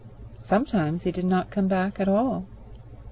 [0.39, 2.47] Sometimes he did not come back at all.